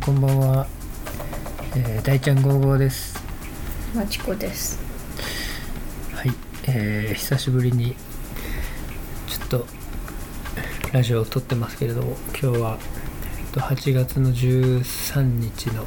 [0.00, 0.66] もこんばんは、
[1.76, 3.22] えー、大ちゃん55です。
[3.94, 4.78] まちこです。
[6.14, 6.32] はい、
[6.64, 7.94] えー、久しぶりに
[9.26, 9.66] ちょっと
[10.92, 12.78] ラジオを撮ってますけれども今日は
[13.40, 15.86] えっと8月の13日の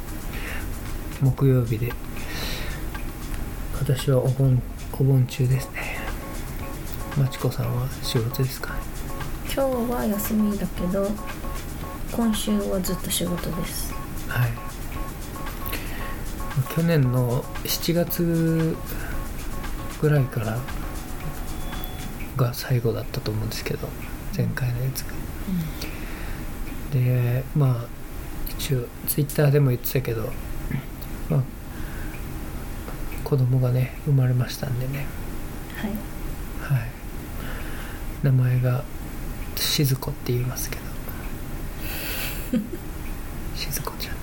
[1.20, 1.92] 木曜日で
[3.80, 4.62] 私はお盆
[4.92, 5.98] お盆中ですね。
[7.18, 8.80] まちこさんは仕事ですかね？
[9.52, 9.54] 今
[9.86, 11.10] 日は休みだけど
[12.12, 13.83] 今週はずっと仕事です。
[13.83, 13.83] はい
[16.74, 18.76] 去年の7月
[20.00, 20.58] ぐらいから
[22.36, 23.88] が最後だったと思うんですけど
[24.36, 25.14] 前回のやつが。
[26.92, 27.86] でまあ
[28.58, 30.32] 一応ツイッターでも言ってたけど、
[31.28, 31.42] まあ、
[33.22, 35.06] 子供がね生まれましたんでね。
[35.76, 35.90] はい。
[36.76, 36.88] はい。
[38.22, 38.82] 名前が
[39.56, 40.76] しず子って言いますけ
[42.52, 42.58] ど。
[43.54, 44.14] しず子ちゃん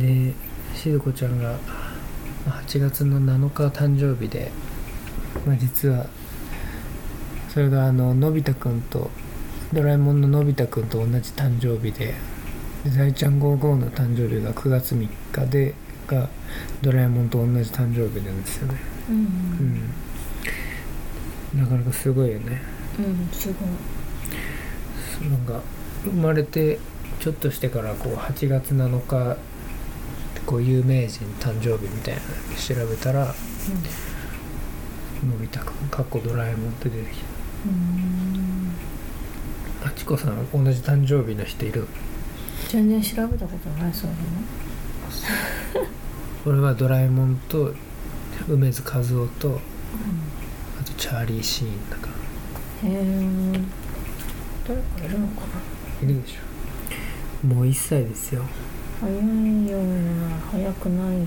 [0.00, 0.32] ね。
[0.32, 0.47] で
[0.78, 1.58] しず子ちゃんが
[2.46, 4.52] まあ8月の7日誕生日で、
[5.44, 6.06] まあ、実は
[7.48, 9.10] それがあののび太くんと
[9.72, 12.14] ドラえもんののび太くんと同じ誕生日で
[12.84, 15.74] で大ちゃん55の誕生日が9月3日で
[16.06, 16.28] が
[16.80, 18.78] ドラえもんと同じ誕生日なんですよね。
[19.10, 19.16] うん
[21.54, 21.60] うん。
[21.60, 22.62] なかなかすごいよね。
[22.98, 23.66] うんすご
[25.26, 25.28] い。
[25.28, 25.60] なんか
[26.04, 26.78] 生まれて
[27.18, 29.36] ちょっとしてからこう8月7日
[30.48, 33.34] こう有名人誕生日みたいなの調べたらの
[35.38, 37.16] び太くんかっこドラえもんって出てき
[37.66, 38.72] うん
[39.82, 39.88] た。
[39.88, 41.86] あちこさん同じ誕生日の人いる
[42.70, 44.16] 全然調べたことないそういう
[46.46, 47.74] 俺はドラえもんと
[48.48, 49.60] 梅津和夫との
[50.80, 52.08] あとチャーリー・シーンだか
[52.84, 52.88] ら。
[52.88, 53.60] へえ
[54.66, 55.42] 誰かいるのか
[56.02, 56.08] な？
[56.08, 57.46] いるでしょ。
[57.46, 58.44] もう1歳ですよ
[59.00, 59.14] 早い
[59.70, 61.24] ような早くないよ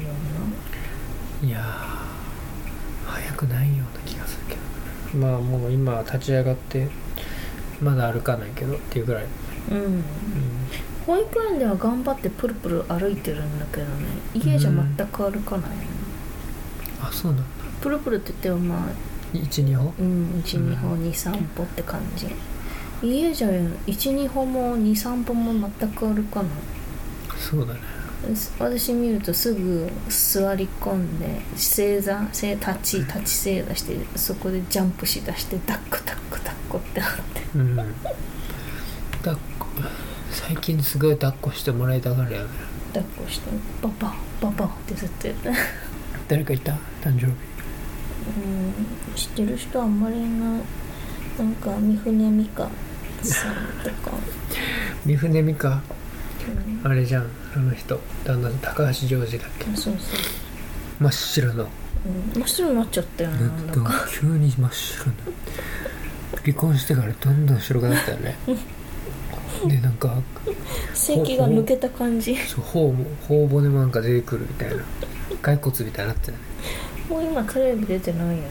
[1.42, 4.62] ういやー早くないような気がするけど。
[5.26, 6.88] まあもう今立ち上がって
[7.82, 9.24] まだ歩かないけどっていうぐらい、
[9.70, 10.04] なうん。
[11.08, 13.90] 保育園では頑張ってプルプル歩いてるんだけどね。
[14.34, 15.76] 家じゃ全く歩かないの、
[17.02, 17.46] あそうなんだ。
[17.82, 18.90] プルプルって言ってもまあ
[19.34, 22.28] 12歩うん12歩23歩って感じ。
[23.02, 26.52] 家じゃ12歩も23歩も全く歩かない
[27.50, 27.80] そうだね。
[28.60, 37.42] 私見るとすぐ座り込んで正座正立ち立ち正座してそこでジャンプしだしてダックダックダックってなって。
[37.56, 37.76] うん。
[39.24, 39.68] 抱っこ
[40.30, 42.50] 最近すごい抱っこしてもらいたがるよね。
[42.94, 43.50] 抱っこして
[43.82, 45.50] ババババってずっとやって。
[46.28, 46.74] 誰かいた？
[47.02, 47.26] 誕生日。
[47.26, 47.34] うん。
[49.16, 50.30] 知ってる人あんまりいない。
[51.40, 52.70] なんか三船美香
[53.24, 54.16] さんとか、
[55.06, 55.56] 三船美
[56.84, 58.00] あれじゃんあの人。
[58.24, 59.66] 旦那高橋ジョージだっけ。
[59.66, 59.96] そうそう、
[61.00, 61.68] 真っ白の。
[62.34, 63.84] うん、真っ白になっちゃったよななんなんか。
[63.84, 65.24] か急に真っ白にな
[66.44, 68.38] 離婚してからどんどん白くなったよね。
[69.68, 70.18] でなんか
[70.94, 72.36] 席が抜けた感じ。
[72.48, 74.84] そう頬も頬骨もなんか出てくるみたいな。
[75.42, 76.44] 骸骨みたいになってたよね。
[77.10, 78.42] もう今テレビ出てないよね。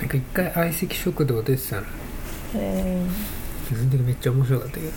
[0.00, 1.82] なんか一回相席食堂出てたの。
[1.82, 1.86] へ
[2.54, 3.06] え
[3.68, 4.92] その時めっちゃ面白かったけど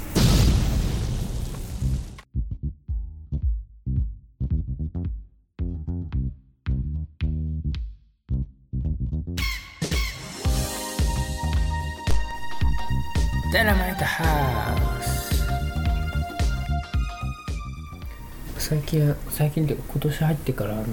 [18.87, 20.83] 近最近っていうか今年入ってからあの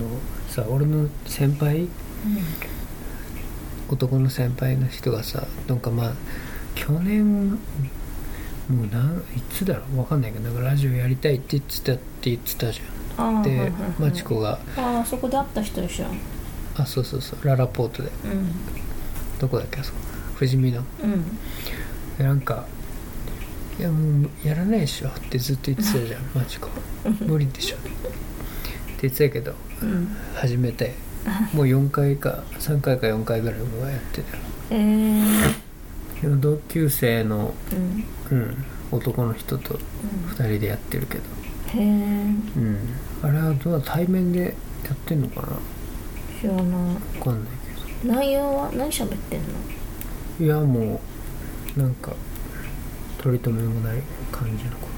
[0.48, 1.88] さ俺の先輩
[3.88, 6.12] 男の先輩の人がさなんかまあ
[6.74, 7.56] 去年も
[8.70, 9.98] うなんいつだろう？
[10.00, 13.42] わかんないけどなんかラジオやりたいって言ってたって言ってたじゃん。
[13.42, 14.58] でマチコが。
[14.76, 16.06] ああそこで会った人でしょ。
[16.76, 17.46] あそうそうそう。
[17.46, 18.10] ララポートで。
[18.24, 18.52] うん。
[19.38, 19.98] どこだっけあそこ。
[20.38, 20.82] 富士見の。
[21.02, 21.38] うん。
[22.18, 22.66] でなんか
[23.78, 26.22] 「いやもうやらないでしょ」ってずっと言ってたじゃん。
[26.34, 26.68] マチコ
[27.26, 27.76] 無理でしょ。
[27.76, 27.88] って
[29.02, 30.08] 言ってたけどうん。
[30.34, 30.94] 始めて。
[31.54, 34.42] もう4回か3回か4回ぐらいもうやってたよ。
[34.70, 37.54] えー、同級生の
[38.30, 38.38] うん。
[38.38, 38.64] うん。
[38.92, 39.78] 男の人と
[40.28, 41.22] 2人でやってるけど。
[41.80, 42.78] へえうん。
[43.22, 44.54] あれはどうだ対面で
[44.84, 45.48] やってんのかな？
[46.40, 46.62] 知らない。
[46.62, 47.52] 分かんない
[48.02, 48.70] け内容は？
[48.72, 49.46] 何喋ってんの？
[50.38, 51.00] どいやも
[51.76, 52.12] うなんか
[53.24, 54.88] 取り留めもない感じのこ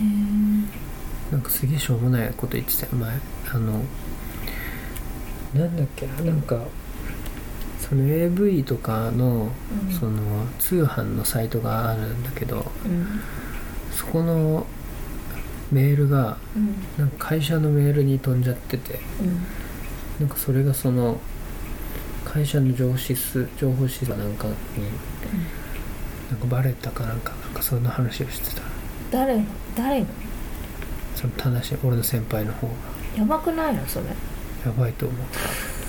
[0.00, 1.36] と。
[1.36, 3.14] なんかすげえしょうもないこと言ってたよ前。
[3.50, 3.84] あの
[5.54, 6.62] なんだっけななんか
[7.78, 9.50] その AV とかの、
[9.86, 9.92] うん。
[9.92, 13.20] その通販のサイトがあるんだけどうん。
[13.92, 14.66] そこの
[15.70, 16.74] メールがうん。
[16.96, 19.44] なんか会社のメールに飛んじゃっててうん。
[20.20, 21.20] なんかそれがその
[22.24, 23.44] 会社の情報室
[24.06, 24.54] かなんかに
[26.30, 28.62] なんかバレたかなんかなんかそんな話をしてた。
[29.10, 29.44] 誰の
[29.76, 30.06] 誰の
[31.16, 32.72] その正しい俺の先輩の方が。
[33.16, 33.86] やばくないの？
[33.86, 34.06] それ。
[34.06, 35.18] やばいと思う。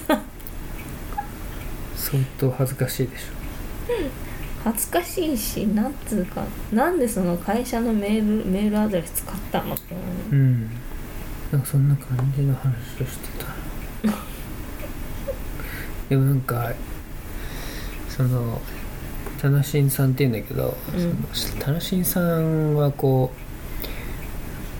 [1.96, 3.24] 相当恥ずかしいでしょ。
[4.64, 9.74] 恥ずかしいしなんつうかなんでその会社のメールメールアドレス使ったの？
[9.74, 9.96] って
[10.32, 10.70] うん。
[11.52, 14.12] なんかそんな感じの話をしてた。
[16.10, 16.72] でもなんか
[18.08, 18.62] その
[19.42, 21.28] タナシンさんっていうんだけど、うん。
[21.34, 23.32] そのタナシンさんはこ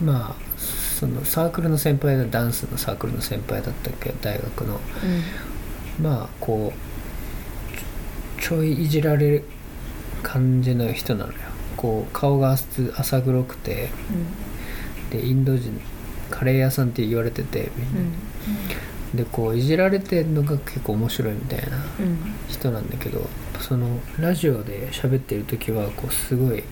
[0.02, 4.80] うまあそのサークルの先輩だダンスのサークルの先輩だったっけ大学の。
[6.02, 9.44] まあこうちょいいじられる
[10.24, 11.38] 感じの人なのよ。
[11.78, 13.90] こう顔が浅浅黒くて
[15.12, 15.80] でインド人
[16.30, 18.14] カレー屋さんって言われててみんな、うん
[19.14, 21.78] でこういじられてるのが結構面白いみたいな
[22.48, 23.28] 人なんだけど
[23.60, 26.64] そのラジオで喋ってる時はこうすごい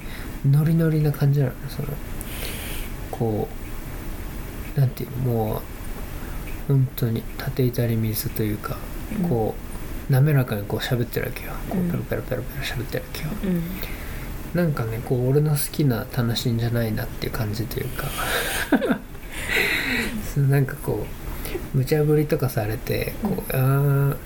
[0.49, 1.51] ノリノリな感じなの。
[1.67, 1.89] その
[3.11, 3.47] こ
[4.75, 5.61] うなんていうのもう
[6.67, 8.77] 本当に縦板に水というか
[9.19, 9.29] うん。
[9.29, 9.55] こ
[10.09, 11.51] う滑らかにこう喋ってるわけよ。
[11.69, 11.89] こううん。
[11.89, 13.29] ペロペロペロペロ喋ってるわけよ。
[13.43, 13.63] うん。
[14.53, 18.07] なんかねこう俺の好きな楽しいんじゃないなっていう感じというか。
[20.37, 21.26] なんかこう
[21.73, 24.17] 無茶ぶりとかされてこう、あー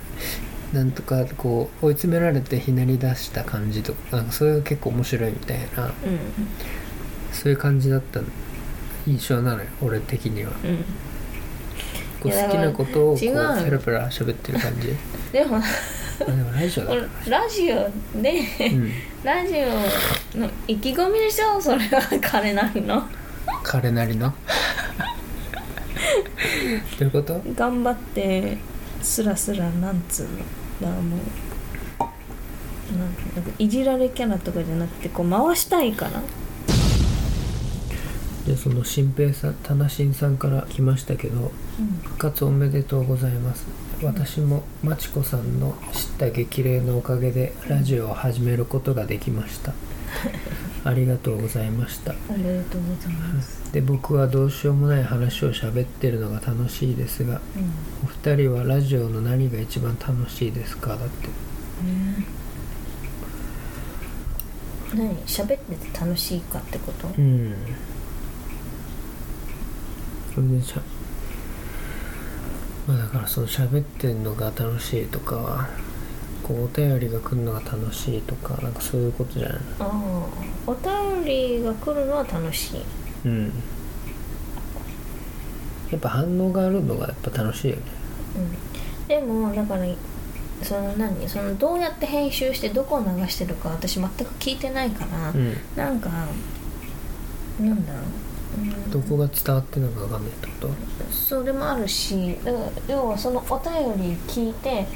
[0.74, 5.92] なんとかこう追い詰められてひねり出した感じとかなんかそれが結構面白いみたいなうん。
[7.34, 8.22] そういう感じだった
[9.08, 10.52] 印象なのよ俺的には。
[10.64, 10.78] うん。
[12.22, 14.96] こう好きなことをこうペラペラ喋ってる感じ。
[15.34, 15.62] でもあ
[16.24, 16.96] でもラジオだ。
[17.02, 17.76] かラジオ
[18.22, 18.92] でらうん。
[19.24, 19.56] ラジ
[20.36, 22.02] オの意気込みでしょそれは。
[22.22, 23.04] 彼なりの。
[23.64, 24.34] 彼なりの？
[27.00, 27.42] どういうこと？
[27.56, 28.58] 頑張って
[29.02, 30.46] スラスラなんつうのだか
[30.82, 31.20] らもう
[33.36, 36.22] なんかいじられキャラとかじゃなくてこう回したいから。
[38.48, 41.52] でその新平さんタナシンさんから来ましたけど
[42.04, 43.66] 復活おめでとうございます。
[44.02, 49.74] 私もまちこさんの知った激励のおかげでラジオを始めることができました
[50.84, 52.12] ありがとうございました。
[52.12, 57.40] ありがとうございます、で僕はどうしようもない話を喋ってるのが楽しいですが
[58.04, 60.90] お二人はラジオの何が一番楽しいですか？
[60.90, 61.30] だって。
[64.94, 65.16] うん、何？
[65.28, 67.08] 喋ってて楽しいかってこと？
[67.18, 67.56] うん。
[70.34, 70.82] それでしゃ
[72.88, 75.70] まあだからその喋ってんのが楽しいとか
[76.44, 79.92] こうお便りが来るのが楽しいとかなんかそういうことじゃないああ
[80.68, 82.82] お便りが来るのは楽しい。
[83.26, 83.54] うん。
[85.92, 87.84] やっぱ反応があるのがやっぱ楽しいよね。
[88.38, 89.08] うん。
[89.08, 89.86] でもだから
[90.64, 91.28] その何？
[91.28, 95.56] そのどうやって編集してどこを流してるか私全く聞いてないから、うん。
[95.76, 96.10] なんか
[97.60, 100.70] なんだろう、うん、どこが伝わってるのか分かんないってこと？
[101.12, 104.88] それもあるしだから要はそのお便り聞いて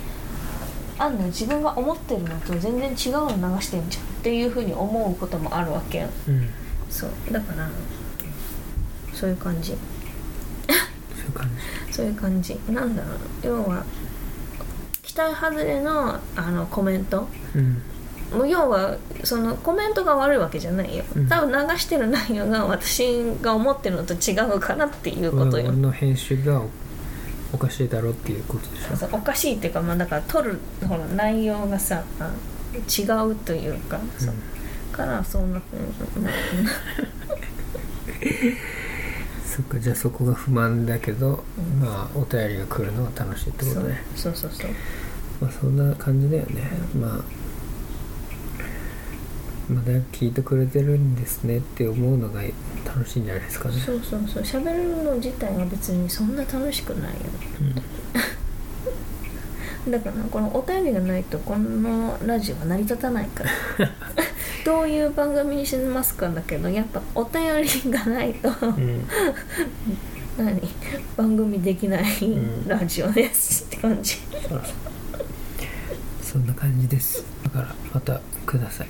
[0.98, 6.08] あんの自分が思ってるのと全然違うの流してんじゃんっていうふうに思うこともあるわけよ。
[6.28, 6.50] うん。
[6.90, 7.10] そう。
[7.32, 7.70] だから
[9.14, 9.72] そういう感じ。
[9.72, 11.50] そういう感
[11.92, 12.60] そういう感じ。
[12.70, 13.18] なんだろう。
[13.44, 13.84] 要は
[15.02, 17.28] 期待外れのあのコメント。
[17.54, 17.82] じうん。
[18.32, 21.28] もう要はそのコメントが悪いわけじゃないよ、うん。
[21.28, 25.68] 多分流してる内容が私が思ってるのと違うからっていうことよ。
[25.70, 26.62] 俺の編集が
[27.54, 29.10] おおかしいだろっていうことでしょ？
[29.16, 32.32] おかしいっていうか、まあ、だから撮るほら内容がさあ
[32.76, 34.34] 違うというか、そう。
[34.92, 35.84] からそうなってる
[39.46, 41.44] そっかじゃあそこが不満だけど、
[41.82, 44.04] まあお便りが来るのは楽しいってことね。
[44.16, 44.36] そう。
[44.36, 44.72] そうそう
[45.42, 47.22] まあそんな感じだよね、まあ
[49.70, 52.42] まだ聞いてくれてるんですねって思うのが
[52.86, 53.76] 楽しいんじゃないですかね。
[53.80, 54.44] そうそうそう。
[54.44, 57.20] 喋るの自体は別にそんな楽しくないよ
[59.90, 63.50] だからこのお便りがないとこのラジオは成り立たないから。
[64.66, 68.50] どういう番組にしますかだけどやっぱお便りがないと。
[68.62, 69.06] うん。
[70.38, 70.62] 何？
[71.16, 74.18] 番組できないんラジオですって感じ。
[76.22, 77.24] そんな感じです。
[77.44, 78.88] だからまたください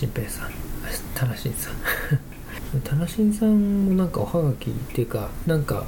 [0.00, 0.50] 新平さん。
[1.14, 1.74] たなしんさん。
[2.82, 5.84] たなしんさんもなんかおはがきっていうかなんか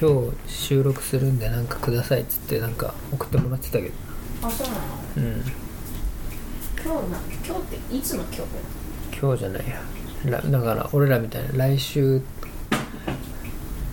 [0.00, 3.90] 今日収録するんでなんかくださいっつってなんか送ってもらってたけど。
[4.42, 4.80] あそうなの？
[5.16, 5.42] うん。
[6.82, 8.44] 今日な今日っていつの今
[9.12, 9.18] 日？
[9.20, 9.80] 今日じゃないや。
[10.24, 12.20] らだから俺らみたいな来週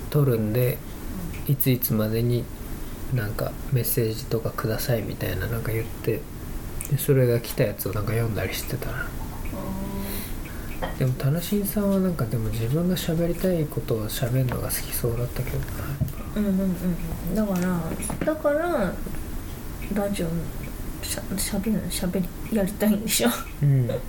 [0.10, 0.79] 撮るんで
[1.48, 2.44] いついつまでに
[3.13, 6.22] なんかメッセージとかくださいみたいななんか言って
[6.89, 9.06] でそれが来たやつをなんか読んだりしてたな
[10.97, 15.65] でも楽しんさんはなんかでも自分が喋りたいことを喋るのが好きそうだったけどな
[16.35, 18.93] うんうんうんだからだから
[19.93, 20.27] ラジオ
[21.03, 23.29] しゃしゃべるしゃべりやりたいんでしょ。
[23.61, 23.99] うん、はい、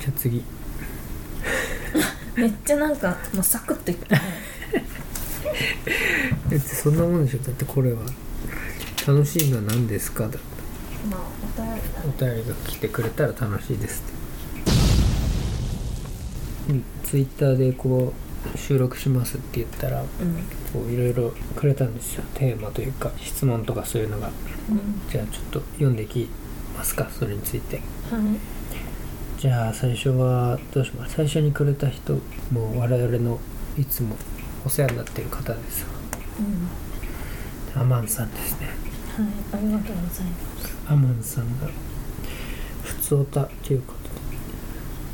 [0.00, 0.42] じゃあ次。
[2.36, 4.22] めっちゃなんかもうサクッといったね
[4.72, 4.80] だ
[6.48, 7.38] ってそんなもんでしょ。
[7.40, 7.98] だってこれは。
[9.06, 10.28] 楽しいのは何ですか？
[10.28, 10.38] だ
[11.10, 12.02] まあお便りだ。
[12.30, 14.12] お便りが来てくれたら楽しいですって。
[14.12, 14.21] うん
[17.04, 18.12] ツイッターでこ
[18.54, 20.06] う収録しますって言ったらうん
[20.72, 22.24] こういろいろくれたんですよ。
[22.34, 24.28] テーマというか質問とかそういうのが。
[24.70, 25.00] うん。
[25.10, 26.28] じゃあちょっと読んでき
[26.76, 27.76] ますかそれについて。
[27.76, 29.40] はい。
[29.40, 31.16] じゃあ最初はどうします？
[31.16, 32.14] 最初にくれた人
[32.50, 33.38] もう我々の
[33.78, 34.16] いつも
[34.64, 35.80] お世話になっている方です。
[35.80, 35.88] よ
[37.76, 37.80] うん。
[37.80, 38.68] アマンさんですね。
[39.16, 40.22] はいありがとうございます。
[40.88, 41.68] アマンさんが
[42.82, 44.01] 「ふつおた」ということで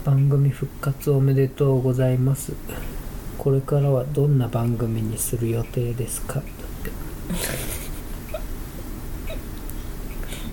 [0.09, 2.55] 番組復活おめでとうございます。
[3.37, 6.37] これからはどんな番組にする予定ですか？
[6.37, 6.91] だって。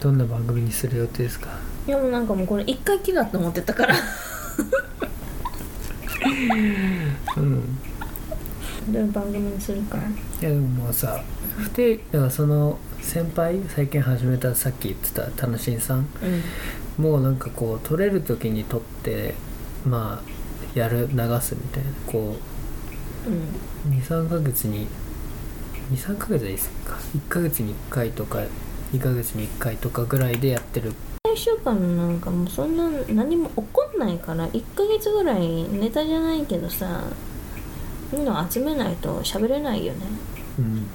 [0.02, 1.58] どんな番組にする予定ですか？
[1.88, 3.96] いやもうなんかもうこれ一回きりだと思ってたから。
[7.38, 7.62] うん。
[8.92, 9.98] どういう番組にするか
[10.42, 11.24] いやでももうさ
[11.58, 16.00] 不定だからその先輩最近始めたさっき言ってたたのしんさん。
[16.00, 16.06] うん。
[16.98, 19.34] もうなんかこう撮れる時に撮って
[19.86, 22.36] まあやる流すみたいなこ
[23.28, 23.34] うん
[23.94, 24.88] う23ヶ月に
[25.92, 28.40] 23ヶ月はいいですか？1ヶ月に1回とか
[28.92, 30.94] 2ヶ月に1回とかぐらいでやってる。
[31.26, 37.04] 1週間なんかもうそんな何も起こんないから1ヶ月ぐらいネタじゃないけどさ
[38.10, 40.00] そういうの集めないと喋れないよね。
[40.60, 40.88] うん。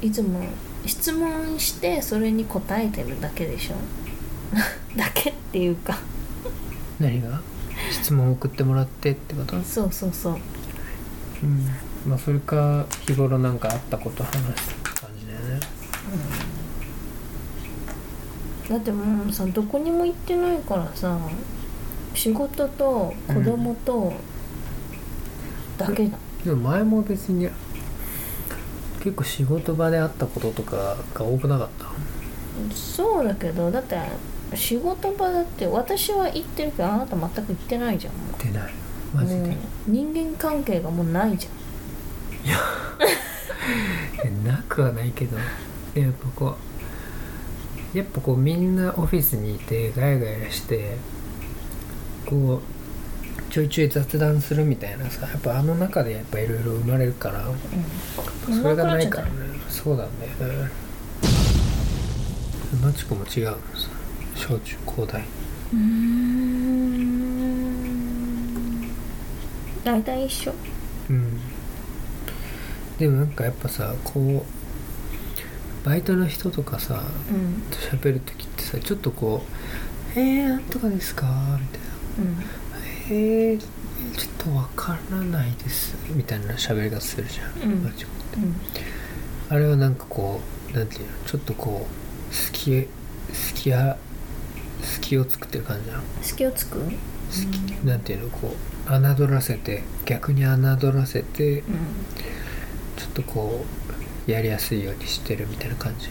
[0.00, 0.40] いつも
[0.86, 3.74] 質問してそれに答えてるだけでしょ。
[4.96, 5.98] だけっていうか
[7.00, 7.40] 何が？
[7.90, 9.60] 質問送ってもらってってこと？
[9.62, 10.34] そうそうそう。
[11.42, 11.66] うん。
[12.06, 15.60] まあそれか日頃なんかあったこと話す感じだよね。
[18.68, 21.18] だってもうさどこにも行ってないからさ
[22.14, 24.12] 仕事と子供と
[25.76, 27.48] だけだ、でも前も別に
[29.00, 31.86] 結構仕事場であったこととかが多くなかった？
[32.74, 33.98] そうだけどだって
[34.56, 38.14] 仕事場だって私は行ってるけどあなた全く行ってないじゃん。
[38.14, 38.72] も出ない。
[39.14, 39.56] マジで、
[39.86, 41.52] 人間関係がもうないじゃん。
[44.24, 45.36] えなくはないけど。
[45.94, 46.56] やっぱこ
[47.94, 50.96] うやっぱこうみんなオフィスにいてガヤガヤして
[52.26, 57.52] こうちょいちょい雑談するみたいなさやっぱあの中でやっぱいろいろ生まれるからう
[58.52, 59.32] んそれがないからね。
[59.68, 60.70] そうなんだよね
[62.82, 63.60] マチコも違うのさ
[64.36, 65.20] 小中高大。
[65.20, 66.34] うーん。
[69.84, 70.52] 大体一緒。
[71.10, 71.40] うん。
[72.98, 77.62] でもなんかやっぱさこうバイトの人とかさうん。
[77.70, 79.42] と喋る時ってさちょっとこ
[80.16, 81.26] う「えー、なんとかですか?」
[81.60, 81.80] みたい
[82.18, 82.42] うんな
[83.10, 87.78] 「えー、ちょっとわからないです」みたいな喋り方するじゃん、うん。
[87.84, 87.92] うん。
[89.50, 90.40] あれはなんかこ
[90.72, 91.06] うなんていうの？
[91.26, 91.86] ちょっとこ
[92.30, 92.86] う隙
[93.32, 93.96] 隙や
[94.84, 96.76] 隙を作ってる感じじゃん隙をつく？
[97.84, 98.30] なんていうの？
[98.30, 98.54] こ
[98.86, 101.62] う侮らせて逆に侮らせて
[102.96, 103.64] ちょっとこ
[104.28, 106.08] うやりやすいようにしてるみたいな感じ？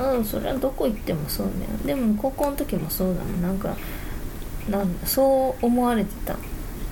[0.00, 1.70] うんそれはどこ行ってもそうだよ。
[1.84, 3.42] でも高校の時もそうだもん。
[3.42, 3.76] なんか
[4.68, 6.36] なんだそう思われてた。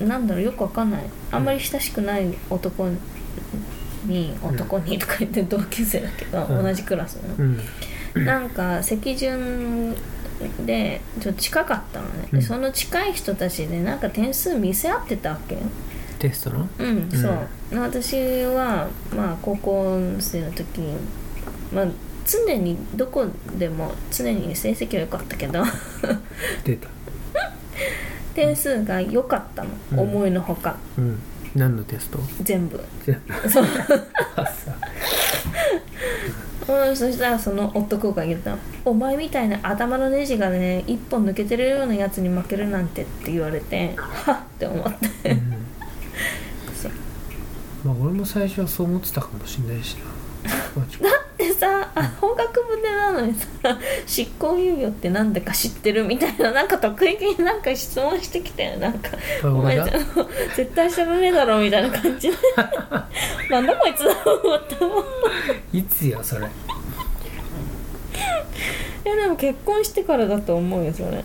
[0.03, 1.03] なんだろうよくわかんない。
[1.31, 2.87] あんまり親しくない男
[4.05, 6.63] に、うん男にとか言って同級生だけど、うん。
[6.63, 7.35] 同じクラスの、
[8.15, 8.25] うん。
[8.25, 9.95] なんか席順
[10.65, 12.39] でちょっと近かったのね、うん。
[12.39, 15.61] でその近い人たちでなんか点数見せ合ってたわけよ。
[16.19, 16.69] テストの？
[16.79, 17.79] うん、そう。
[17.79, 20.81] 私はまあ高校生の時
[21.73, 21.87] まあ
[22.25, 25.63] 常にどこでも常に成績は良かったけど。
[26.63, 26.87] 出た。
[28.33, 29.99] 点数が良かったの、うん。
[29.99, 30.77] 思いのほか。
[30.97, 31.19] うん。
[31.55, 32.19] 何のテスト？
[32.41, 32.83] 全部。
[33.05, 33.49] 全部。
[33.49, 33.65] そう
[36.67, 45.31] うんそしたらその男が言ったの「お前みたいな頭のネジがね一本抜けてるようなやつに負けるなんて」って言われてはっって思って。
[45.31, 45.39] うん。
[47.83, 50.03] まあ俺も最初はそう思ってたかもしれないしな。
[50.75, 51.09] マジかで
[51.63, 53.47] ささあ法学部でなのにさ
[54.05, 58.77] 執行猶予ってなんだか知ってるみたいななんか得意げになんか質問してきたよ。
[58.79, 59.09] なんか
[59.43, 59.77] あお前
[60.55, 62.35] 絶対知らねえだろみたいな感じで。
[63.49, 64.03] なんだこいつ。
[64.03, 65.03] だと思っても
[65.73, 66.47] いつよそれ。
[69.05, 71.23] いやでも結婚してからだと思うよそれ。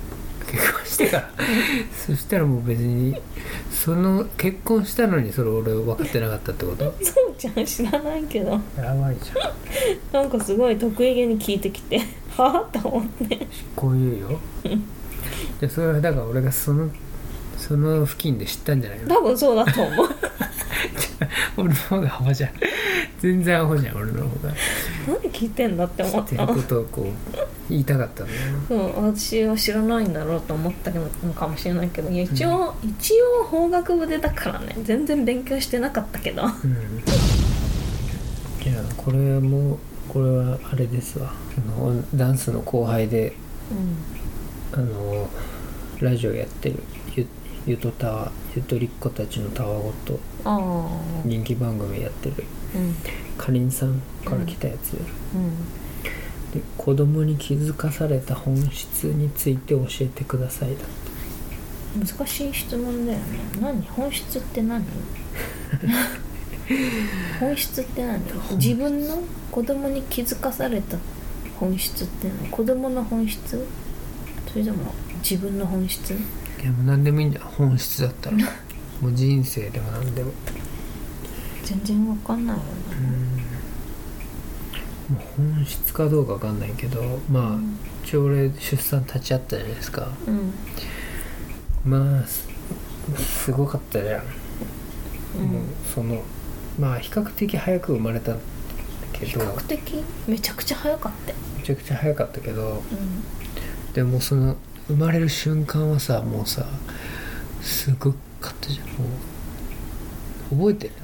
[0.50, 1.30] 結婚してから？
[2.06, 3.14] そしたらもう別に
[3.70, 6.94] その結婚したのにそれ俺分かってなかったってこと？
[7.02, 8.50] そ うじゃん知らないけど。
[8.76, 10.22] やばいじゃん。
[10.22, 12.00] なんかすごい得意げに聞いてきて。
[12.36, 13.46] はあと思って。
[13.74, 14.40] こういうよ。
[14.64, 16.90] じゃあそれはだから俺がその
[17.56, 19.14] その付近で知ったんじゃないの？
[19.14, 20.08] 多分そうだと思う。
[21.56, 22.50] 俺の方がアホじゃん。
[23.20, 24.54] 全然アホじゃん俺の方が。
[25.08, 27.36] なんで聞いてんだって思った知ってることをこう
[27.68, 28.40] 言いたかったんだよ。
[28.52, 34.76] なそう私は知らないんだろうと思ったのかもしれないけどいや一応、一応法学部でだからね。
[34.84, 36.44] 全然勉強してなかったけど。
[36.44, 37.02] うん
[38.98, 39.78] これも
[40.08, 41.32] これはあれですわ。
[41.56, 43.32] あのダンスの後輩で
[44.72, 45.28] あの
[46.00, 46.82] ラジオやってる
[47.16, 47.26] ゆ
[47.66, 50.20] ゆとたわゆとりっ子たちのたわごと
[51.24, 52.94] 人気番組やってるうん。
[53.36, 55.00] かりんさんから来たやつ、うん。
[56.52, 62.14] で子供に気づかされた本質について教えてくださいだって。
[62.14, 63.24] 難しい質問だよね。
[63.60, 63.82] 何？
[63.82, 64.84] 本質って何？
[67.40, 68.20] 本質って何
[68.56, 70.98] 自分の子供に気づかされた
[71.58, 72.50] 本質って何？
[72.50, 73.66] 子供の本質？
[74.52, 76.12] それとも自分の本質？
[76.12, 76.16] い
[76.64, 77.46] やもう何でもいいんだよ。
[77.56, 78.36] 本質だったら。
[79.00, 80.32] もう人生でも何でも。
[81.64, 82.68] 全然わかんないよね
[85.10, 85.22] もう
[85.54, 87.58] 本質かどうかわかんないけどまあ
[88.04, 90.08] 一応俺出産立ち会ったじゃないですか。
[90.26, 90.52] うん。
[91.84, 92.48] まあす
[93.16, 94.22] すごかったじゃん、
[95.40, 95.46] うん。
[95.46, 95.62] もう
[95.94, 96.22] その
[96.78, 98.36] まあ比較的早く生まれた
[99.12, 100.04] け比ど較的？
[100.26, 101.36] めちゃくちゃ早かったよ。
[101.56, 102.82] めちゃくちゃ早かったけど。
[102.90, 103.92] うん。
[103.92, 106.64] でもその生まれる瞬間はさもうさ
[107.60, 108.86] すごかったじゃん。
[108.88, 108.92] も
[110.52, 110.94] う覚えてる？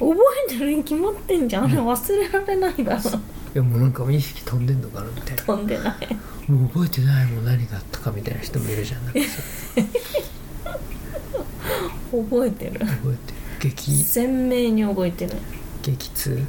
[0.00, 1.64] の覚えてるに決まってんじゃん。
[1.64, 3.00] あれ忘れられないだろ。
[3.00, 3.12] い
[3.54, 5.42] やもうなんか意識飛んでんのかなみたいな。
[5.44, 5.94] 飛んでない。
[6.50, 9.04] もう覚えてないもう何があったかみたいな人もいるじゃん。
[9.06, 9.42] なんかさ。
[12.12, 12.72] 覚えてる。
[12.80, 13.33] 覚えてる
[13.70, 14.04] 激。
[14.04, 15.32] 鮮明に覚えてる
[15.82, 16.46] 激痛？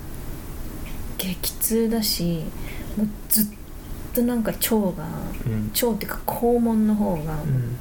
[1.17, 2.43] 激痛だし
[2.97, 3.45] もうずっ
[4.13, 5.08] となんか腸が
[5.45, 7.78] うん、腸っていうか肛門の方がうん、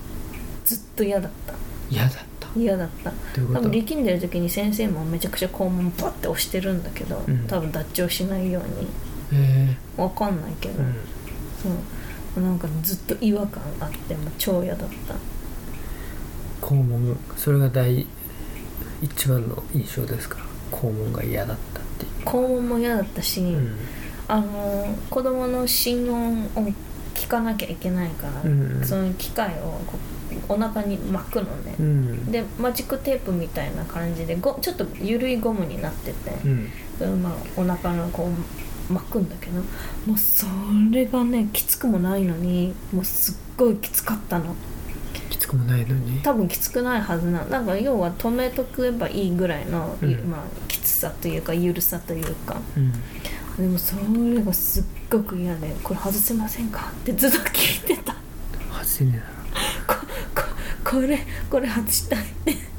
[0.65, 1.55] ずっと嫌だった。
[1.91, 2.49] 嫌だった。
[2.57, 3.13] 嫌だった。
[3.53, 7.47] 多分力んでる時に先生もめちゃくちゃ肛門パッて押してるんだけど、うん。
[7.47, 8.89] 多分脱腸しないように。
[9.33, 9.77] え。
[9.97, 10.77] わかんないけど、
[11.63, 11.69] そ
[12.41, 12.43] う。
[12.43, 15.15] なんかずっと違和感があってもう超嫌だった。
[16.67, 18.07] 肛門それが第
[19.05, 20.39] 一番の印象ですか？
[20.73, 23.77] 肛門が嫌だったってい肛門も嫌だったし、う、うん。
[24.27, 26.49] あの子供の心音を
[27.15, 28.85] 聞かなきゃいけないから、うん。
[28.85, 29.99] その機械をこ
[30.49, 32.33] うお腹に巻くのね、うん。
[32.33, 36.31] でマジックテープみたいな感じでごちょっと緩いゴムになってて、
[37.01, 37.23] うん。
[37.23, 38.29] まあ、お腹のこ
[38.91, 39.61] う巻くんだけど
[40.07, 40.47] もうそ
[40.91, 44.55] れがねきつくもないのにもうすっごいきつかったの
[45.55, 46.21] くもないのに。
[46.21, 50.11] 多分きつくないはずななんか要は止めとけばいいぐらいの、うん。
[50.31, 52.61] まあ、きつさというか緩さというか。
[52.77, 52.93] うん。
[53.57, 58.13] でもそれがすっごく嫌で「これ外せませんか?」ってずっと聞いてた。
[58.73, 59.23] 外せね
[59.87, 59.95] こ
[60.35, 60.43] こ
[60.85, 62.75] これこれ外したいって。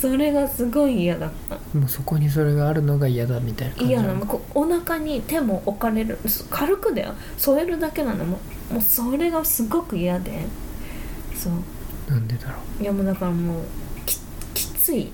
[0.00, 1.78] それがすごい嫌だった。
[1.78, 4.26] もうそこにそれがあるのが嫌だみたいな感じ嫌なの。
[4.26, 6.18] こうお腹に手も置かれる。
[6.26, 7.14] そ軽くだよ。
[7.36, 8.24] 添えるだけなの。
[8.24, 10.46] もうもうそれがすごく嫌で。
[11.36, 11.52] そう
[12.08, 13.64] なんでだろいやもうだからもう
[14.04, 14.18] き
[14.54, 15.10] きつい。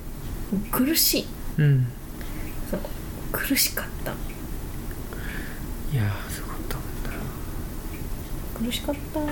[0.70, 1.26] 苦しい。
[1.58, 1.86] ううん。
[2.70, 2.80] そう。
[3.32, 4.12] 苦しかった。
[5.92, 7.10] いやーすごかったもんだ
[8.66, 9.20] 苦しかった。
[9.20, 9.26] も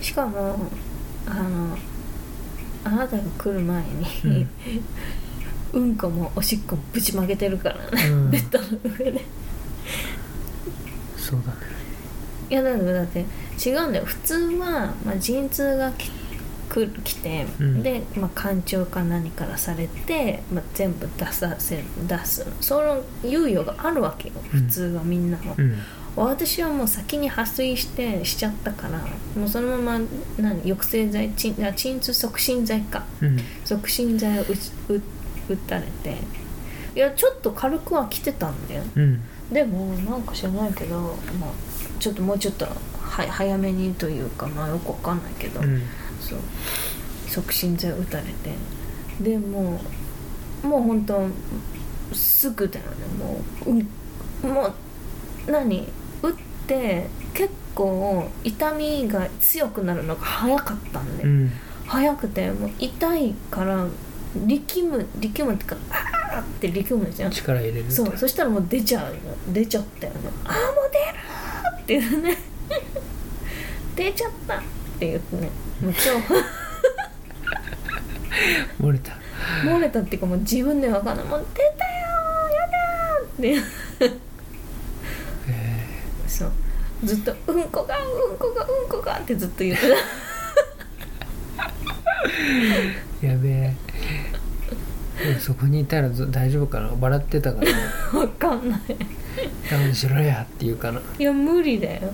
[0.00, 0.70] しかも
[1.26, 1.76] あの
[2.84, 3.82] あなたが来る前
[4.24, 4.46] に、
[5.72, 8.30] うん、 こもおしっこもぶちまけてるからね、うん。
[8.32, 9.20] ベッドの上で。
[11.16, 11.75] うそうだね
[12.48, 13.24] いやだってだって
[13.68, 14.04] 違うんだよ。
[14.04, 16.10] 普通は、まあ、陣痛がき
[16.68, 17.82] く来て、うん。
[17.82, 22.46] で、まあ、肝腸か何からされて、まあ、全部出させ出す。
[22.60, 24.34] その猶予があるわけよ。
[24.54, 24.60] うん。
[24.62, 25.76] 普通はみんなは、うん。
[26.16, 29.00] 私はもう先に破水してしちゃったから。
[29.38, 30.06] もうそのまま
[30.38, 30.62] 何？
[30.62, 31.30] 抑制剤？
[31.32, 33.04] 鎮あ鎮痛促進剤か。
[33.20, 33.38] うん。
[33.64, 34.44] 促進剤を
[35.48, 36.16] 打たれて。
[36.94, 38.82] いやちょっと軽くは来てたんだよ。
[38.96, 39.20] うん。
[39.52, 41.50] でもなんか知らないけど、まあ、
[41.98, 45.82] ちょっともうちょっとは早めにというかまあよくわかんないけど、うん。
[46.20, 46.38] そう。
[47.28, 48.32] 促進剤を打たれて。
[49.20, 49.80] でも
[50.64, 51.26] うもう本当
[52.14, 53.06] すぐだよね。
[53.18, 55.88] もう、うん、もう何？
[56.22, 56.32] 打っ
[56.66, 61.52] て結構痛みが強くなるのが早かったんで、うん。
[61.86, 63.86] 早くてもう痛いから
[64.46, 69.20] 力む力むってかあーって力むんですよ力入れるそうそしたらもう出ちゃうよ。
[69.52, 70.20] 出ちゃったよね。
[70.44, 70.90] ああもう
[71.86, 72.36] って言うね。
[73.94, 74.62] 出ちゃったっ
[74.98, 75.50] て言ってね。
[75.80, 76.18] もう超
[78.84, 79.12] 漏れた。
[79.64, 81.26] 漏れたっていうかもう自分で分かんない。
[81.26, 81.70] もう出たよ
[82.50, 83.54] やだーって
[85.48, 85.58] え
[86.26, 86.52] そう。
[87.04, 89.94] ずっと「うんこがうんこがうんこが」ってずっと言ってた。
[93.22, 93.76] ー、やべえ
[95.40, 96.90] そこにいたらず大丈夫かな？
[97.00, 97.66] 笑ってたから。
[97.66, 97.72] ね
[98.12, 98.80] 分かんない。
[98.88, 98.94] 我
[99.70, 101.00] 慢しろやって言うかな。
[101.18, 102.12] いや無理だよ。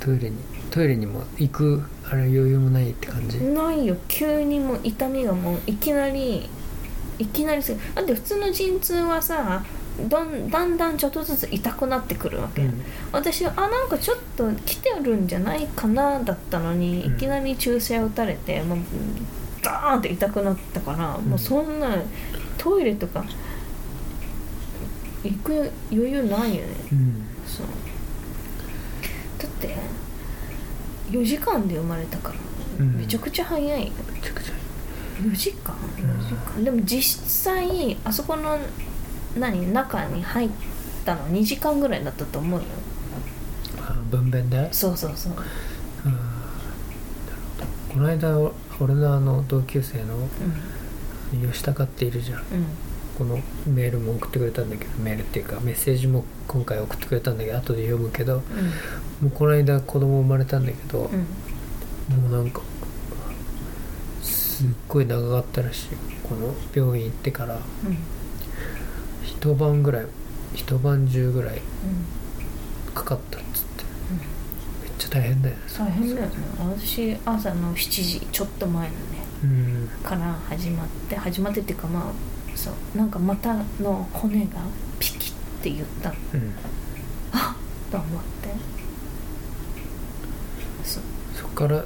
[0.00, 0.36] トイレに
[0.70, 3.38] トイレにも行くあれ余裕もないって感じ？
[3.38, 3.96] ないよ。
[4.08, 6.48] 急にもう痛みがもういきなり
[7.18, 7.78] いきなりする。
[7.94, 9.64] だって普通の陣痛はさ
[10.08, 12.80] どんだんだんちょっとずつ痛くなってくるわけ、うん。
[13.10, 17.14] 私はあなんかちょっと来てるんじゃないかなだったのに、うん。
[17.16, 21.96] いきなり注射打たれてもうダーンって痛くなったから、もうそんな
[22.56, 23.24] トイレとか
[25.24, 26.74] 行く余裕ないよね。
[26.92, 27.26] うん。
[27.46, 27.66] そう。
[29.38, 29.76] だって
[31.10, 32.34] 4時間で生まれたから、
[32.80, 32.96] うん。
[32.98, 33.86] めちゃくちゃ早い。
[33.86, 34.54] よめちゃくちゃ
[35.22, 36.64] 4時間？4時間？
[36.64, 38.58] でも実際あそこの
[39.36, 40.50] 何中に入っ
[41.04, 42.66] たの2時間ぐらいだったと思うよ。
[43.80, 44.72] あ分娩で？
[44.72, 45.32] そうそうそう。
[47.92, 48.28] この間
[48.80, 52.38] 俺のあの同級生のう吉高っているじゃん。
[52.38, 52.64] んうん。
[53.18, 58.36] このメールも送ってくれたんだけどメールっていうかメッセージも今回送ってくれたんだけど後で読むけど
[59.20, 61.14] もうこの間子供生まれたんだけど、うん。
[61.14, 61.26] うん
[62.08, 62.62] もうなんか
[64.22, 65.88] すっごい長かったらしい。
[66.26, 67.98] この病院行ってからうん。
[69.22, 70.06] 一晩ぐらい
[70.54, 72.94] 一晩中ぐらいうん。
[72.94, 73.64] かかったっつっ
[75.10, 75.62] 大変だよね。
[75.76, 76.34] 大変だよね。
[76.58, 78.98] 私朝の7時ちょっと前のね
[79.44, 79.88] うん。
[80.02, 82.04] から始まって始まってっていうかまあ
[82.56, 84.60] そうなんか股の骨が
[84.98, 86.10] ピキって言った。
[86.10, 86.16] うん。
[87.32, 88.48] あっと思って。
[90.84, 91.02] そう。
[91.34, 91.84] そっから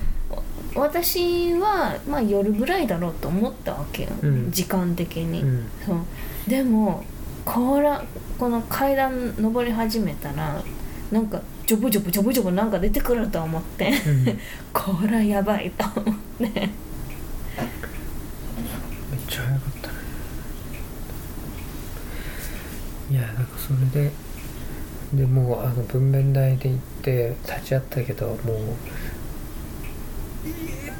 [0.76, 4.52] 私は、まあ、夜ぐらいだろうと思ったわけよ、うん。
[4.52, 5.72] 時間的に、うん。
[5.86, 5.98] そう。
[6.50, 7.04] でも
[7.46, 8.04] こら
[8.38, 10.62] この階段登り始めたら
[11.12, 13.90] なんかジョブジョブジョブジョブなんか出てくると思って。
[14.06, 14.40] うん。
[14.74, 16.70] これはやばいと思ってめっ
[19.28, 19.96] ちゃ早かったね
[23.12, 24.12] いやなんかそれで
[25.14, 28.76] でもうあの分娩台で行って立ち会ったけども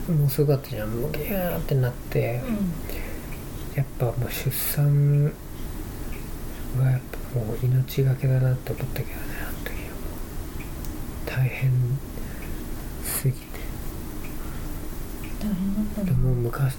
[0.10, 0.90] うもうすぐだったじゃん。
[0.90, 2.42] もうギャーってなって
[3.76, 5.34] やっぱもう出産
[6.80, 7.02] はやっ
[7.34, 9.78] ぱもう命がけだなって思ったけどねあの時は。
[9.78, 9.98] も
[11.26, 11.72] う大変
[13.04, 13.40] すぎて。
[15.40, 16.76] 大変だったでねも昔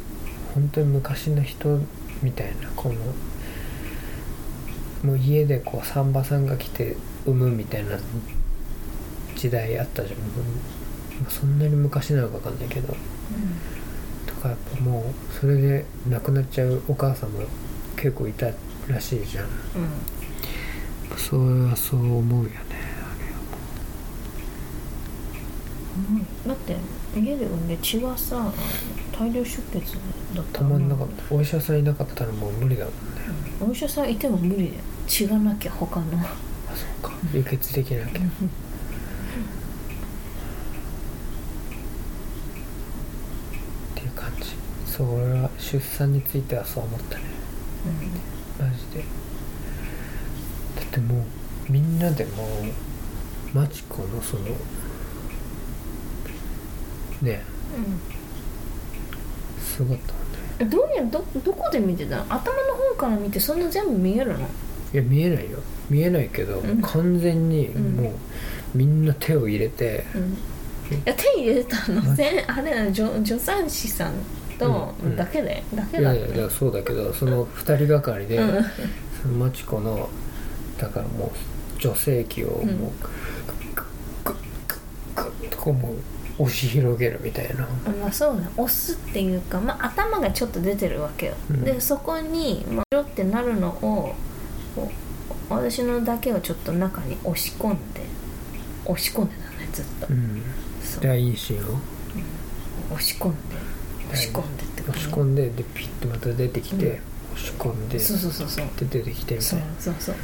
[0.54, 1.78] 本当に昔の人
[2.22, 2.94] みたいなこの
[5.06, 7.96] もう家でこう産婆さんが来て産むみたいな
[9.36, 10.18] 時代あったじゃん。
[11.30, 12.88] そんなに昔なのか分かんないけど。
[14.26, 17.42] とかやっぱもうそれで亡くなっちゃうお母さんも
[17.96, 18.50] 結構いた
[18.88, 19.44] らしいじゃん。
[19.44, 19.50] うん。
[21.16, 22.56] それはそう思うよね
[26.44, 26.48] うん。
[26.48, 26.76] だって
[27.16, 28.52] 家で産んで血がさ
[29.16, 29.94] 大量出血
[30.34, 31.34] だった止まんなかった。
[31.34, 33.00] お医者さんいなかったらもう無理だもんね。
[33.60, 36.18] お医者さんいても無理だよ血がなきゃ他の。
[36.18, 36.36] あ
[36.74, 37.14] そうか。
[37.32, 38.22] 輸血できなきゃっ
[43.94, 44.56] ていう感じ。
[44.86, 47.24] そう俺は出産についてはそう思ったね。
[48.58, 49.04] マジで。
[50.74, 51.20] だっても
[51.68, 52.44] うみんなでも
[53.54, 54.44] うマチコのその
[57.22, 57.42] ね。
[59.60, 60.38] すごかったもんね。
[60.60, 62.22] うんどうやどどこで見てたの？
[62.30, 64.48] 頭の方から見てそんな全部見えるの？
[64.92, 65.58] いや見えないよ。
[65.90, 66.82] 見えないけど、うん。
[66.82, 67.96] 完全にうん。
[67.96, 68.12] もう
[68.74, 70.32] みんな手を入れて、うん。
[70.32, 72.60] いや手入れたの全あ。
[72.60, 74.12] れだ助助産師さん
[74.58, 75.10] とうん。
[75.10, 75.16] うん。
[75.16, 78.64] だけで、だけいだったやいやいやそうだけどその2人がかりで、うん。
[79.22, 80.08] そのマチコの
[80.78, 82.90] だからもう女性器をもう、うんグッ
[84.24, 84.34] グッ
[85.14, 85.94] グッグッとこうもう
[86.38, 87.66] 押し広げるみたいな。
[88.00, 88.48] まあそうだ。
[88.56, 91.64] 押すっていうか、まあ、頭がちょっと出てるわけよ、うん。
[91.64, 94.14] でそこにまあってなるのを
[94.76, 94.90] こ
[95.50, 98.02] う私のだけをちょっと中に押し込んで
[98.84, 100.42] 押し込んでたねずっと、うん。
[100.84, 101.02] そう。
[101.02, 101.60] でインシンを
[102.92, 103.36] 押し込んで
[104.10, 106.92] 押し込んでってこと押し込んででピッてまた出てきて、うん。
[106.92, 108.66] 押し込んでそうそうそうそう。
[108.78, 109.68] で出てきてみたそいうな。
[109.80, 110.14] そうそう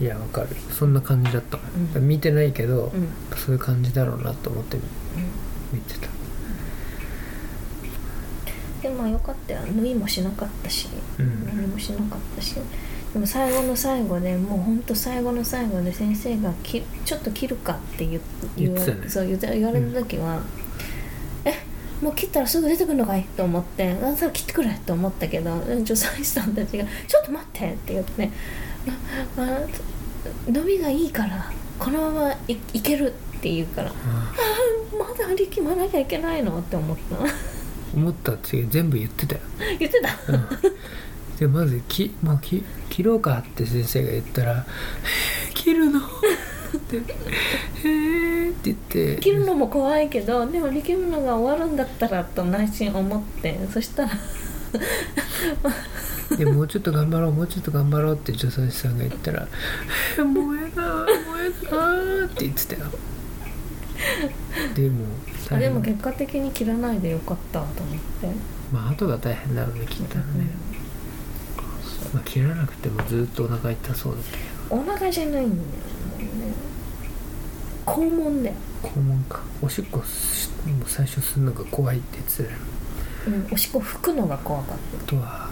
[0.00, 0.48] いやわかる。
[0.72, 1.58] そんな感じだった。
[1.96, 2.08] うん。
[2.08, 3.08] 見てないけど、うん。
[3.36, 4.76] そういう感じだろうなと思って
[5.72, 6.08] 見てた。
[8.82, 9.60] でもまあよかったよ。
[9.66, 10.88] 縫いもしなかったし、
[11.18, 11.46] うん。
[11.46, 12.56] 何もしなかったし
[13.14, 18.20] でも最後の最後でもうほんと最後の最後で先生がき「ちょっと切るか」って言
[18.56, 20.42] 言わ言ねそう言われた時は
[21.46, 21.54] 「え
[22.02, 28.30] もう切ったらすぐ出てくるのかい?」と思って「あそれ切ってくれ」と思ったけど助産師さんたちが「ちょっと待って」って言って
[29.38, 29.58] 「ああ
[30.50, 37.16] 伸びがいいからこのままいいける」って言うから「ああまだ力まなきゃいけないの?」って思った。
[37.94, 39.40] 思ったって全部言ってたよ、
[39.78, 40.32] 言ってた？
[40.32, 40.48] うん、
[41.38, 44.66] でまずき、まあ、き切ろうかって先生が言ったら
[45.54, 46.96] 「切るの?」って
[47.84, 49.16] 「へえ」って言って。
[49.20, 53.58] 切るのも怖いけどでも力むのが終わるんだったらと内心思って。
[53.72, 54.10] そしたら
[56.36, 59.46] でもうちょっと頑張ろうもうちょっと頑張ろうって助産師さんが言ったら
[60.18, 61.10] 「えもうやだもうや
[61.70, 62.90] だ」って言ってたよ。
[64.74, 65.04] でも
[65.50, 68.54] あでも結果的に切らないでよかったと思って。
[68.72, 70.48] まあ後が大変だろうね切ったらね、
[72.14, 74.38] まあ、切らなくてもずっとお腹痛そうだけ
[74.70, 75.74] お腹じゃないんだよも
[76.16, 76.54] うね。
[77.84, 79.40] 肛門だよ、ど肛門か。
[79.60, 82.48] おしっこしもう最初するのが怖いって言ってたよ。
[83.26, 85.50] うん、おしっこ拭くのが怖かっあとは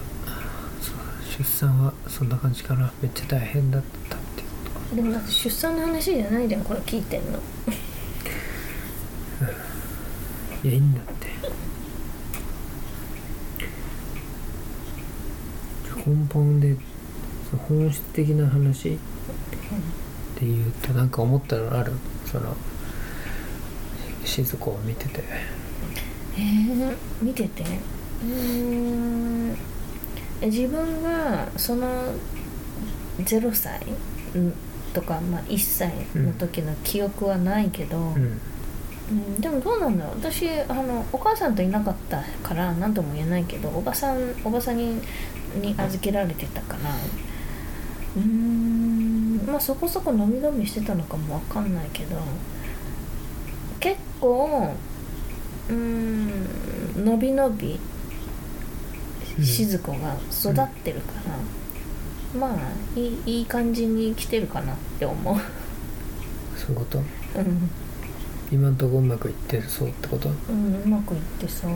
[1.37, 2.91] 出産はそんな感じかな。
[3.01, 7.39] めっちゃ大変だったっていうことでもだって出産の話じゃないじゃんこれ聞いてんの。
[10.63, 11.22] いやいいんだって
[16.05, 16.75] 根本で
[17.69, 18.97] 本質的な話っ
[20.37, 21.93] ていうとなんか思ったのある？
[22.25, 22.55] その
[24.25, 25.23] 静子を見てて。
[26.35, 27.63] えー、見てて？
[27.63, 28.27] うー
[29.51, 29.57] ん。
[30.41, 31.87] え自分がその
[33.19, 33.79] 0歳
[34.35, 34.53] うん
[34.93, 38.39] とか、まあ、1歳の時の記憶はないけど、うん。
[39.11, 40.15] うん、でもどうなんだろう？
[40.17, 45.01] 私あのお母さんといなかったから何とも言えないけどおばさんおばさんに
[45.61, 46.89] に預けられてたから。
[48.15, 52.17] うーんまあそこそこのみのみしてたのかもわかんないけど。
[53.79, 54.73] 結構
[55.69, 57.79] うーんのびのび
[59.37, 59.43] うん。
[59.43, 61.13] 静子が育ってるか
[62.33, 65.35] ら、まあいいいい感じに来てるかなって思う。
[66.55, 66.99] そういうこと？
[66.99, 67.01] う
[67.41, 67.69] ん。
[68.51, 70.29] 今んとこうまくいってそうってこと？
[70.29, 71.71] うん、うまくいってそう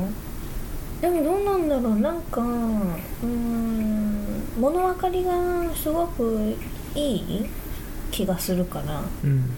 [1.01, 1.99] でもどうなんだろう。
[1.99, 5.31] なんかうーん物分かりが
[5.75, 6.55] すごく
[6.95, 7.45] いい
[8.11, 9.01] 気がするから。
[9.23, 9.51] うん。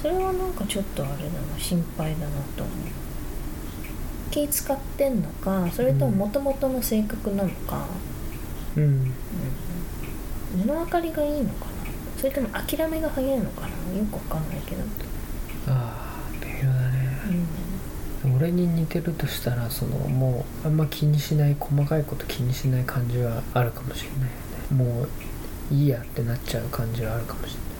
[0.00, 2.26] それはなんかちょっとあれだな心配だな
[2.56, 2.76] と思う。
[4.32, 7.86] 気使ってんのかそれとも元々の性格なのか、
[8.76, 9.12] うん。
[10.56, 11.72] 物分かりがいいのかな。
[12.18, 13.68] それとも諦めが早いのかな。
[13.68, 14.82] よくわかんないけど、
[15.68, 16.01] ああ
[18.48, 24.92] うん、俺に似てるとしたらそのもうあんま気にしない細かいこと気にしない感じはあるかもしれないよね。
[24.98, 27.71] もういいやってなっちゃう感じはあるかもしれない。